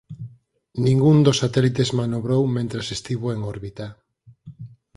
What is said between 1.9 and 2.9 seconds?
manobrou mentres